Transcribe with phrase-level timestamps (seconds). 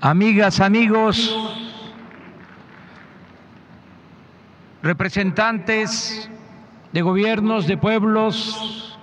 [0.00, 1.36] amigas, amigos,
[4.82, 6.30] representantes
[6.92, 8.98] de gobiernos de pueblos,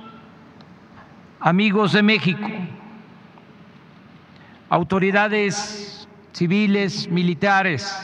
[1.40, 2.48] amigos de México,
[4.70, 7.96] autoridades civiles, militares,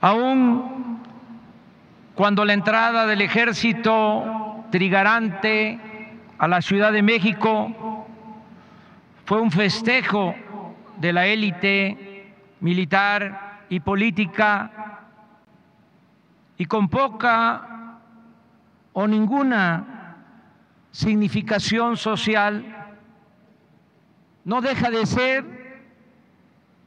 [0.00, 1.00] aún
[2.14, 5.80] cuando la entrada del ejército trigarante
[6.38, 7.93] a la Ciudad de México
[9.24, 10.34] fue un festejo
[10.98, 14.70] de la élite militar y política
[16.56, 17.98] y con poca
[18.92, 20.16] o ninguna
[20.92, 22.64] significación social,
[24.44, 25.44] no deja de ser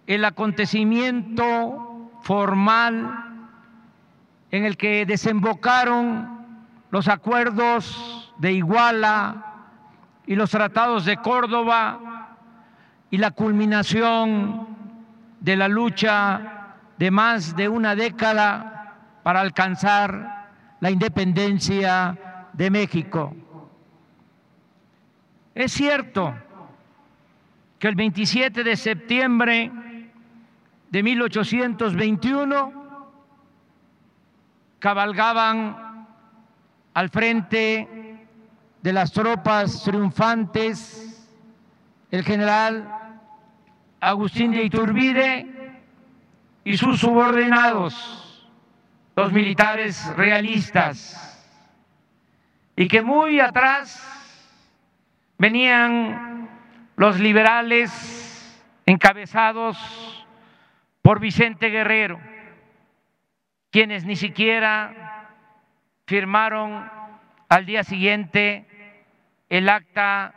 [0.05, 3.26] el acontecimiento formal
[4.51, 6.45] en el que desembocaron
[6.91, 9.43] los acuerdos de Iguala
[10.26, 12.16] y los tratados de Córdoba
[13.09, 14.67] y la culminación
[15.39, 20.48] de la lucha de más de una década para alcanzar
[20.79, 23.35] la independencia de México.
[25.55, 26.35] Es cierto
[27.79, 29.71] que el 27 de septiembre
[30.89, 32.73] de 1821
[34.79, 36.05] cabalgaban
[36.93, 38.27] al frente
[38.82, 41.07] de las tropas triunfantes
[42.10, 42.96] el general
[43.99, 45.48] Agustín de Iturbide
[46.63, 48.48] y sus subordinados,
[49.15, 51.23] los militares realistas,
[52.76, 54.04] y que muy atrás
[55.37, 56.48] venían
[56.95, 60.26] los liberales encabezados
[61.01, 62.20] por Vicente Guerrero,
[63.71, 65.28] quienes ni siquiera
[66.06, 66.89] firmaron
[67.50, 68.66] al día siguiente
[69.50, 70.34] el acta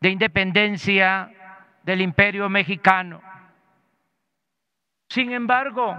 [0.00, 1.30] de independencia
[1.84, 3.20] del imperio mexicano.
[5.08, 5.94] Sin embargo,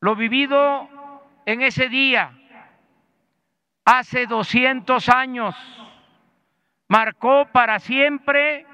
[0.00, 0.88] lo vivido
[1.44, 2.32] en ese día,
[3.84, 5.54] hace 200 años,
[6.88, 8.66] marcó para siempre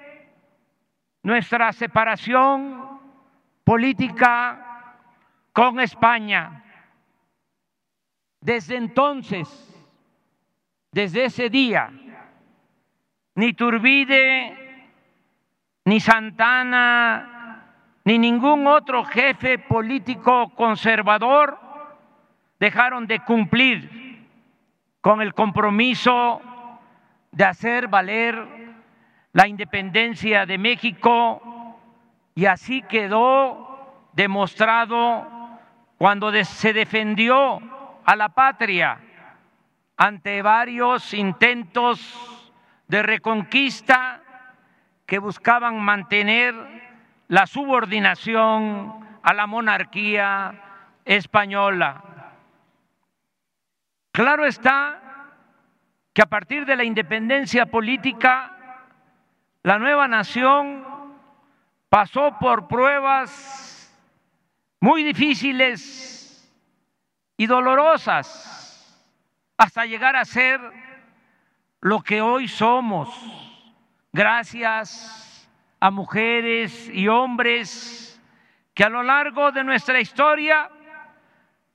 [1.23, 3.01] nuestra separación
[3.65, 4.99] política
[5.53, 6.63] con España.
[8.41, 9.49] Desde entonces,
[10.93, 11.91] desde ese día,
[13.35, 14.64] ni Turbide,
[15.85, 17.63] ni Santana,
[18.05, 21.59] ni ningún otro jefe político conservador
[22.59, 24.25] dejaron de cumplir
[25.01, 26.41] con el compromiso
[27.31, 28.37] de hacer valer
[29.33, 31.43] la independencia de México
[32.35, 35.27] y así quedó demostrado
[35.99, 37.61] cuando se defendió
[38.05, 38.99] a la patria
[39.97, 42.53] ante varios intentos
[42.89, 44.24] de reconquista
[45.15, 46.57] que buscaban mantener
[47.29, 48.93] la subordinación
[49.23, 50.61] a la monarquía
[51.05, 52.03] española.
[54.11, 55.01] Claro está
[56.13, 58.57] que a partir de la independencia política,
[59.63, 60.85] la nueva nación
[61.89, 63.97] pasó por pruebas
[64.81, 66.53] muy difíciles
[67.37, 69.01] y dolorosas
[69.59, 70.61] hasta llegar a ser
[71.83, 73.54] lo que hoy somos,
[74.15, 78.23] gracias a mujeres y hombres
[78.73, 80.71] que a lo largo de nuestra historia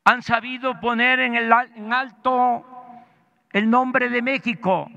[0.05, 2.65] han sabido poner en, alto
[3.51, 4.89] el nombre de México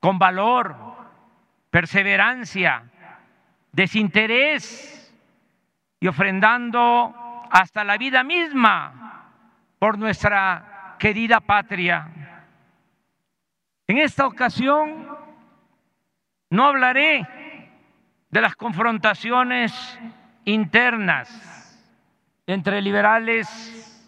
[0.00, 0.74] con valor,
[1.70, 2.82] perseverancia,
[3.70, 5.14] desinterés
[6.00, 9.30] y ofrendando hasta la vida misma
[9.78, 12.08] por nuestra querida patria.
[13.86, 15.17] En esta ocasión
[16.50, 17.26] no hablaré
[18.30, 19.98] de las confrontaciones
[20.44, 21.78] internas
[22.46, 24.06] entre liberales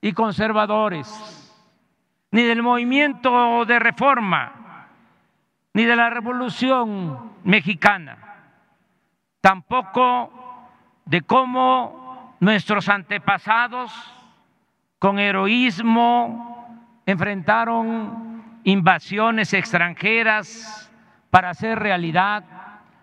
[0.00, 1.40] y conservadores
[2.32, 4.86] ni del movimiento de reforma,
[5.74, 8.18] ni de la revolución mexicana,
[9.40, 10.68] tampoco
[11.04, 13.92] de cómo nuestros antepasados
[14.98, 20.89] con heroísmo enfrentaron invasiones extranjeras
[21.30, 22.44] para hacer realidad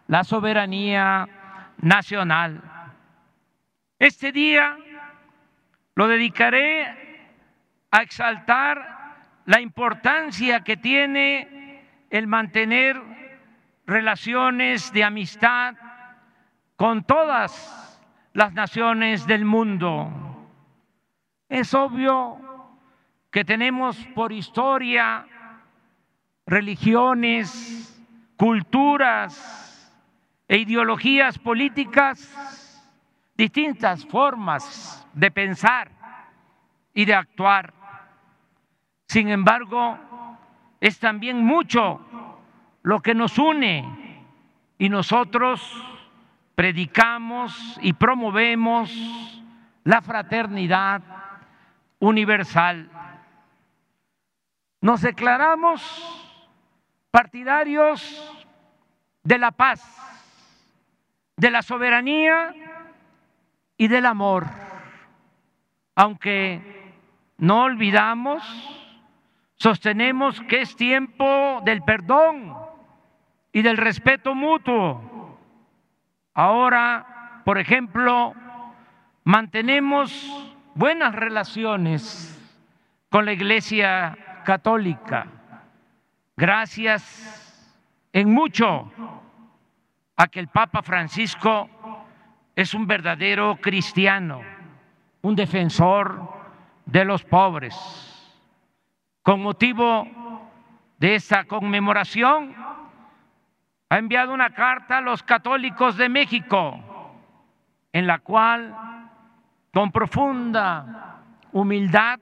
[0.07, 1.27] la soberanía
[1.81, 2.62] nacional.
[4.00, 4.77] Este día
[5.95, 6.85] lo dedicaré
[7.89, 8.97] a exaltar
[9.45, 13.01] la importancia que tiene el mantener
[13.85, 15.75] relaciones de amistad
[16.75, 18.01] con todas
[18.33, 20.12] las naciones del mundo.
[21.50, 22.39] Es obvio
[23.31, 25.25] que tenemos por historia
[26.45, 27.96] religiones,
[28.38, 29.92] culturas
[30.48, 32.18] e ideologías políticas,
[33.36, 35.92] distintas formas de pensar
[36.94, 37.74] y de actuar.
[39.07, 39.98] Sin embargo,
[40.80, 42.00] es también mucho
[42.84, 44.25] lo que nos une
[44.78, 45.62] y nosotros
[46.56, 48.92] predicamos y promovemos
[49.84, 51.01] la fraternidad
[52.00, 52.89] universal.
[54.81, 56.26] Nos declaramos
[57.17, 57.99] partidarios
[59.23, 59.81] de la paz,
[61.35, 62.53] de la soberanía
[63.75, 64.45] y del amor,
[65.95, 66.61] aunque
[67.39, 68.43] no olvidamos,
[69.55, 72.55] sostenemos que es tiempo del perdón
[73.51, 75.39] y del respeto mutuo.
[76.35, 78.35] Ahora, por ejemplo,
[79.23, 80.13] mantenemos
[80.75, 82.39] buenas relaciones
[83.09, 85.37] con la Iglesia Católica,
[86.38, 87.57] gracias
[88.13, 88.92] en mucho
[90.16, 91.68] a que el Papa Francisco
[92.56, 94.42] es un verdadero cristiano,
[95.22, 96.22] un defensor
[96.86, 97.75] de los pobres.
[99.24, 100.07] Con motivo
[100.98, 102.56] de esta conmemoración,
[103.89, 106.80] ha enviado una carta a los católicos de México,
[107.92, 108.75] en la cual,
[109.74, 112.19] con profunda humildad,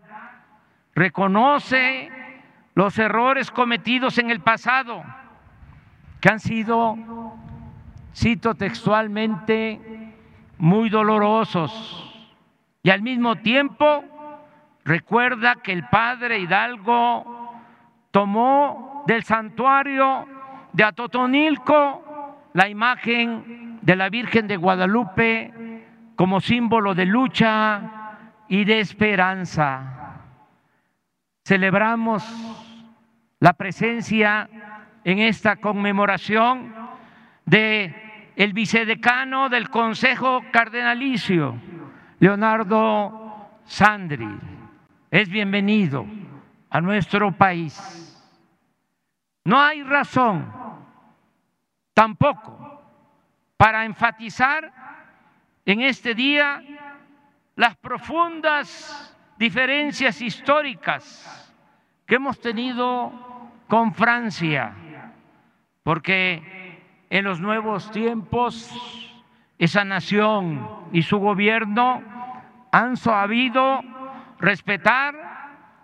[0.94, 2.25] reconoce
[2.76, 5.04] los errores cometidos en el pasado
[6.20, 6.98] que han sido,
[8.14, 10.14] cito textualmente,
[10.58, 12.30] muy dolorosos.
[12.84, 14.04] Y al mismo tiempo
[14.84, 17.54] recuerda que el padre Hidalgo
[18.12, 20.28] tomó del santuario
[20.74, 25.86] de Atotonilco la imagen de la Virgen de Guadalupe
[26.16, 28.18] como símbolo de lucha
[28.48, 30.22] y de esperanza.
[31.44, 32.65] Celebramos
[33.46, 34.50] la presencia
[35.04, 36.74] en esta conmemoración
[37.46, 41.56] de el vicedecano del Consejo Cardenalicio,
[42.18, 44.36] Leonardo Sandri.
[45.12, 46.08] Es bienvenido
[46.72, 48.20] a nuestro país.
[49.44, 50.52] No hay razón
[51.94, 52.82] tampoco
[53.58, 54.74] para enfatizar
[55.68, 56.64] en este día
[57.56, 61.54] las profundas diferencias históricas
[62.08, 63.25] que hemos tenido
[63.68, 64.74] con Francia
[65.86, 66.82] porque
[67.12, 68.74] en los nuevos tiempos
[69.60, 72.02] esa nación y su gobierno
[72.72, 73.82] han sabido
[74.40, 75.14] respetar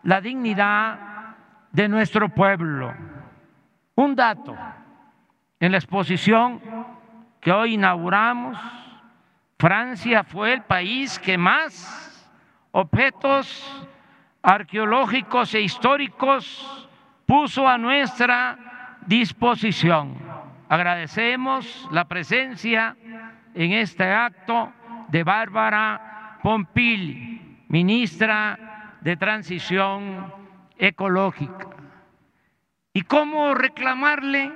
[0.01, 1.35] la dignidad
[1.71, 2.91] de nuestro pueblo.
[3.93, 4.57] Un dato,
[5.59, 6.59] en la exposición
[7.39, 8.57] que hoy inauguramos,
[9.59, 12.27] Francia fue el país que más
[12.71, 13.87] objetos
[14.41, 16.89] arqueológicos e históricos
[17.31, 20.17] puso a nuestra disposición.
[20.67, 22.97] Agradecemos la presencia
[23.53, 24.73] en este acto
[25.07, 30.29] de Bárbara Pompili, ministra de Transición
[30.77, 31.69] Ecológica.
[32.93, 34.51] ¿Y cómo reclamarle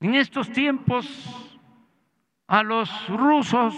[0.00, 1.58] en estos tiempos
[2.46, 3.74] a los rusos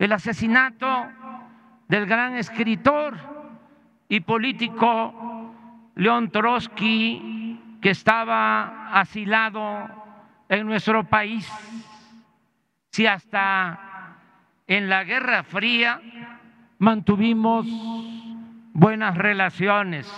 [0.00, 1.08] el asesinato
[1.86, 3.16] del gran escritor
[4.08, 5.31] y político
[5.94, 9.88] León Trotsky que estaba asilado
[10.48, 11.50] en nuestro país,
[12.90, 14.16] si hasta
[14.66, 16.00] en la Guerra Fría
[16.78, 17.66] mantuvimos
[18.72, 20.10] buenas relaciones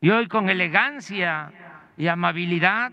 [0.00, 1.52] y hoy con elegancia
[1.96, 2.92] y amabilidad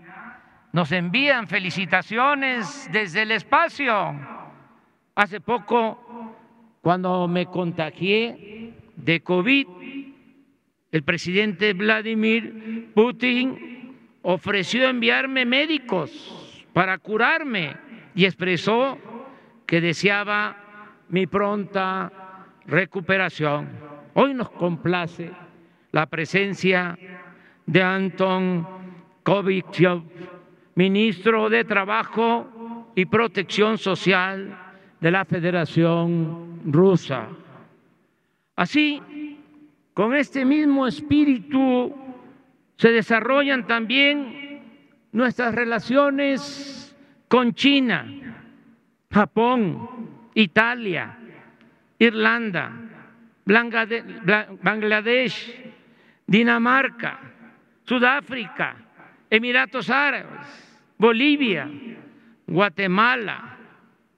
[0.72, 4.14] nos envían felicitaciones desde el espacio.
[5.16, 6.36] Hace poco,
[6.80, 9.66] cuando me contagié de COVID,
[10.92, 17.76] el presidente Vladimir Putin ofreció enviarme médicos para curarme
[18.14, 18.98] y expresó
[19.66, 20.56] que deseaba
[21.08, 22.12] mi pronta
[22.66, 23.68] recuperación.
[24.14, 25.30] Hoy nos complace
[25.92, 26.98] la presencia
[27.66, 28.66] de Anton
[29.22, 30.02] Kovichov,
[30.74, 34.58] ministro de Trabajo y Protección Social
[35.00, 37.28] de la Federación Rusa.
[38.56, 39.00] Así,
[39.94, 41.94] con este mismo espíritu
[42.76, 44.62] se desarrollan también
[45.12, 46.96] nuestras relaciones
[47.28, 48.06] con China,
[49.10, 51.18] Japón, Italia,
[51.98, 52.72] Irlanda,
[53.44, 55.54] Bangladesh,
[56.26, 57.20] Dinamarca,
[57.84, 58.76] Sudáfrica,
[59.28, 61.68] Emiratos Árabes, Bolivia,
[62.46, 63.56] Guatemala,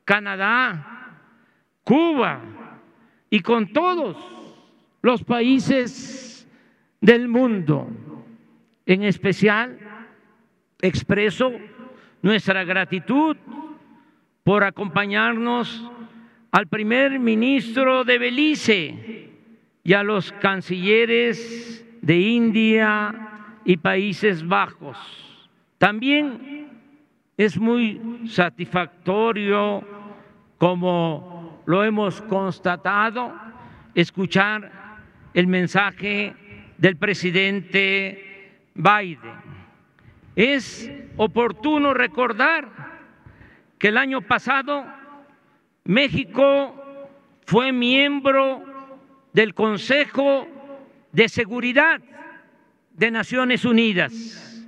[0.05, 0.93] Canadá,
[1.85, 2.41] Cuba
[3.31, 4.42] y con todos
[5.03, 6.49] los países
[7.01, 7.89] del mundo
[8.87, 9.79] en especial,
[10.81, 11.53] expreso
[12.23, 13.37] nuestra gratitud
[14.45, 15.91] por acompañarnos
[16.51, 19.31] al primer ministro de Belice
[19.85, 24.99] y a los cancilleres de India y Países Bajos.
[25.79, 26.69] También
[27.37, 29.83] es muy satisfactorio,
[30.59, 33.33] como lo hemos constatado,
[33.95, 34.82] escuchar
[35.35, 36.35] el mensaje
[36.79, 39.53] del presidente Biden.
[40.35, 42.69] Es oportuno recordar
[43.79, 44.85] que el año pasado
[45.85, 46.75] México
[47.47, 48.65] fue miembro
[49.33, 50.49] del Consejo
[51.13, 52.01] de Seguridad
[52.93, 54.65] de Naciones Unidas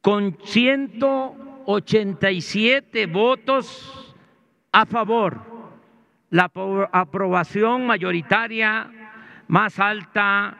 [0.00, 4.14] con 187 votos
[4.70, 5.40] a favor,
[6.30, 6.48] la
[6.92, 8.92] aprobación mayoritaria
[9.48, 10.56] más alta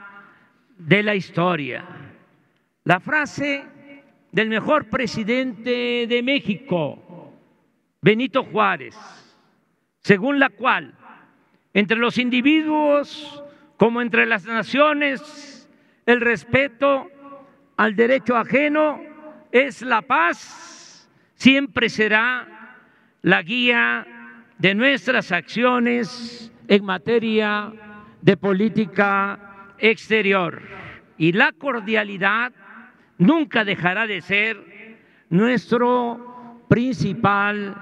[0.79, 1.85] de la historia.
[2.85, 3.65] La frase
[4.31, 7.33] del mejor presidente de México,
[8.01, 8.97] Benito Juárez,
[10.01, 10.95] según la cual
[11.75, 13.43] entre los individuos
[13.77, 15.69] como entre las naciones
[16.07, 17.11] el respeto
[17.77, 19.01] al derecho ajeno
[19.51, 22.79] es la paz, siempre será
[23.23, 24.07] la guía
[24.59, 27.73] de nuestras acciones en materia
[28.21, 30.63] de política exterior.
[31.19, 32.53] Y la cordialidad
[33.19, 34.97] nunca dejará de ser
[35.31, 37.75] nuestro principal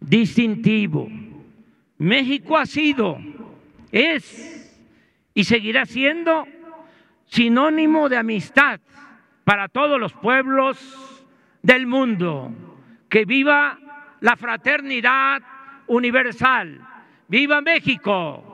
[0.00, 1.08] distintivo.
[1.98, 3.18] México ha sido,
[3.92, 4.60] es
[5.32, 6.46] y seguirá siendo
[7.26, 8.80] sinónimo de amistad
[9.44, 11.26] para todos los pueblos
[11.62, 12.52] del mundo.
[13.08, 13.78] Que viva
[14.20, 15.42] la fraternidad
[15.86, 16.80] universal.
[17.28, 18.53] ¡Viva México!